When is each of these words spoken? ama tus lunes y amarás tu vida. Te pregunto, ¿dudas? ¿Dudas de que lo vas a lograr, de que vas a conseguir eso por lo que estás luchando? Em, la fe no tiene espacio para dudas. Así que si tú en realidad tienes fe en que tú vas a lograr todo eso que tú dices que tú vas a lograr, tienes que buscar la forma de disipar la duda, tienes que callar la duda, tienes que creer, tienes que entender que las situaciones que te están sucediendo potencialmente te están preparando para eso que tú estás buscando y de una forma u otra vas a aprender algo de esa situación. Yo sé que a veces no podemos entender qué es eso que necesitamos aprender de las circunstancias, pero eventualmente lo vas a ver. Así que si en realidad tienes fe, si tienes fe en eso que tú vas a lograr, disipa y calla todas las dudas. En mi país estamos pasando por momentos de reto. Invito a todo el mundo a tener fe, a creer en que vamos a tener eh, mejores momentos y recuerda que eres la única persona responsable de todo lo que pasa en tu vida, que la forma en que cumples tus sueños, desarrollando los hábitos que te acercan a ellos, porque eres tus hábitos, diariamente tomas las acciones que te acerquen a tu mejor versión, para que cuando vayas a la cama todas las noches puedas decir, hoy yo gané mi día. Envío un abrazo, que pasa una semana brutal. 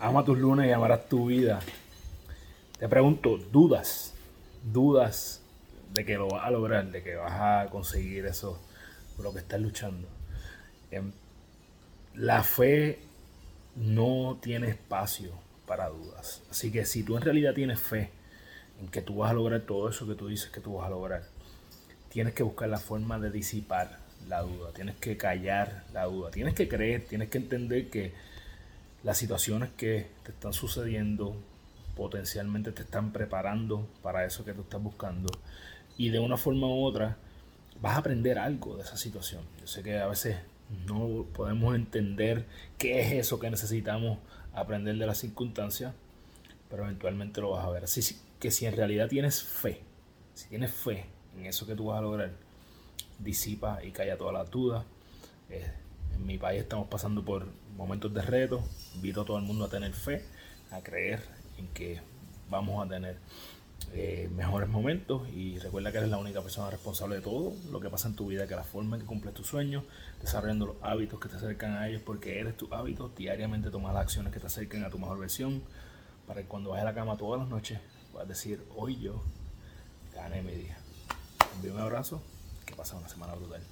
ama 0.00 0.24
tus 0.24 0.38
lunes 0.38 0.66
y 0.66 0.72
amarás 0.72 1.08
tu 1.08 1.26
vida. 1.26 1.60
Te 2.78 2.88
pregunto, 2.88 3.36
¿dudas? 3.52 4.14
¿Dudas 4.72 5.42
de 5.92 6.04
que 6.04 6.14
lo 6.14 6.28
vas 6.28 6.46
a 6.46 6.50
lograr, 6.50 6.90
de 6.90 7.02
que 7.02 7.16
vas 7.16 7.32
a 7.32 7.70
conseguir 7.70 8.24
eso 8.24 8.58
por 9.14 9.26
lo 9.26 9.32
que 9.32 9.40
estás 9.40 9.60
luchando? 9.60 10.08
Em, 10.90 11.12
la 12.14 12.42
fe 12.42 12.98
no 13.76 14.38
tiene 14.40 14.70
espacio 14.70 15.32
para 15.66 15.88
dudas. 15.90 16.42
Así 16.50 16.72
que 16.72 16.86
si 16.86 17.02
tú 17.02 17.16
en 17.16 17.22
realidad 17.22 17.52
tienes 17.54 17.78
fe 17.78 18.10
en 18.80 18.88
que 18.88 19.02
tú 19.02 19.18
vas 19.18 19.30
a 19.30 19.34
lograr 19.34 19.60
todo 19.60 19.90
eso 19.90 20.06
que 20.06 20.14
tú 20.14 20.28
dices 20.28 20.50
que 20.50 20.60
tú 20.60 20.74
vas 20.76 20.86
a 20.86 20.90
lograr, 20.90 21.24
tienes 22.08 22.32
que 22.32 22.42
buscar 22.42 22.70
la 22.70 22.78
forma 22.78 23.18
de 23.18 23.30
disipar 23.30 23.98
la 24.28 24.40
duda, 24.40 24.72
tienes 24.72 24.96
que 24.96 25.16
callar 25.18 25.84
la 25.92 26.04
duda, 26.04 26.30
tienes 26.30 26.54
que 26.54 26.68
creer, 26.68 27.04
tienes 27.06 27.28
que 27.28 27.38
entender 27.38 27.90
que 27.90 28.12
las 29.02 29.18
situaciones 29.18 29.70
que 29.76 30.08
te 30.24 30.32
están 30.32 30.52
sucediendo 30.52 31.36
potencialmente 31.96 32.72
te 32.72 32.82
están 32.82 33.12
preparando 33.12 33.86
para 34.02 34.24
eso 34.24 34.44
que 34.44 34.52
tú 34.52 34.62
estás 34.62 34.82
buscando 34.82 35.28
y 35.96 36.08
de 36.10 36.18
una 36.18 36.36
forma 36.36 36.66
u 36.66 36.84
otra 36.84 37.16
vas 37.80 37.94
a 37.94 37.98
aprender 37.98 38.38
algo 38.38 38.76
de 38.76 38.82
esa 38.82 38.96
situación. 38.96 39.42
Yo 39.60 39.66
sé 39.66 39.82
que 39.82 39.98
a 39.98 40.06
veces 40.06 40.36
no 40.86 41.26
podemos 41.34 41.74
entender 41.74 42.46
qué 42.78 43.00
es 43.00 43.12
eso 43.12 43.38
que 43.38 43.50
necesitamos 43.50 44.18
aprender 44.54 44.96
de 44.96 45.06
las 45.06 45.18
circunstancias, 45.18 45.94
pero 46.68 46.84
eventualmente 46.84 47.40
lo 47.40 47.50
vas 47.50 47.64
a 47.64 47.70
ver. 47.70 47.84
Así 47.84 48.18
que 48.38 48.50
si 48.50 48.66
en 48.66 48.76
realidad 48.76 49.08
tienes 49.08 49.42
fe, 49.42 49.80
si 50.34 50.48
tienes 50.48 50.72
fe 50.72 51.06
en 51.36 51.46
eso 51.46 51.66
que 51.66 51.74
tú 51.74 51.86
vas 51.86 51.98
a 51.98 52.02
lograr, 52.02 52.32
disipa 53.18 53.84
y 53.84 53.90
calla 53.90 54.16
todas 54.16 54.34
las 54.34 54.50
dudas. 54.50 54.84
En 56.14 56.26
mi 56.26 56.38
país 56.38 56.60
estamos 56.60 56.88
pasando 56.88 57.24
por 57.24 57.46
momentos 57.76 58.12
de 58.12 58.22
reto. 58.22 58.62
Invito 58.94 59.22
a 59.22 59.24
todo 59.24 59.38
el 59.38 59.44
mundo 59.44 59.64
a 59.64 59.68
tener 59.68 59.92
fe, 59.92 60.24
a 60.70 60.80
creer 60.80 61.22
en 61.58 61.68
que 61.68 62.00
vamos 62.48 62.84
a 62.84 62.88
tener 62.88 63.18
eh, 63.92 64.30
mejores 64.36 64.68
momentos 64.68 65.28
y 65.30 65.58
recuerda 65.58 65.90
que 65.90 65.98
eres 65.98 66.10
la 66.10 66.18
única 66.18 66.42
persona 66.42 66.70
responsable 66.70 67.16
de 67.16 67.22
todo 67.22 67.54
lo 67.72 67.80
que 67.80 67.90
pasa 67.90 68.08
en 68.08 68.14
tu 68.14 68.28
vida, 68.28 68.46
que 68.46 68.54
la 68.54 68.62
forma 68.62 68.96
en 68.96 69.02
que 69.02 69.06
cumples 69.06 69.34
tus 69.34 69.48
sueños, 69.48 69.84
desarrollando 70.20 70.66
los 70.66 70.76
hábitos 70.82 71.18
que 71.18 71.28
te 71.28 71.36
acercan 71.36 71.76
a 71.76 71.88
ellos, 71.88 72.02
porque 72.04 72.38
eres 72.38 72.56
tus 72.56 72.70
hábitos, 72.70 73.14
diariamente 73.16 73.70
tomas 73.70 73.94
las 73.94 74.02
acciones 74.02 74.32
que 74.32 74.38
te 74.38 74.46
acerquen 74.46 74.84
a 74.84 74.90
tu 74.90 74.98
mejor 74.98 75.18
versión, 75.18 75.62
para 76.26 76.42
que 76.42 76.46
cuando 76.46 76.70
vayas 76.70 76.82
a 76.82 76.90
la 76.90 76.94
cama 76.94 77.16
todas 77.16 77.40
las 77.40 77.48
noches 77.48 77.80
puedas 78.12 78.28
decir, 78.28 78.64
hoy 78.76 79.00
yo 79.00 79.22
gané 80.14 80.42
mi 80.42 80.52
día. 80.52 80.78
Envío 81.56 81.74
un 81.74 81.80
abrazo, 81.80 82.22
que 82.66 82.76
pasa 82.76 82.96
una 82.96 83.08
semana 83.08 83.34
brutal. 83.34 83.62